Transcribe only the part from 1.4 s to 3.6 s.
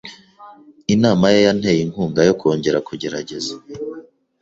yanteye inkunga yo kongera kugerageza.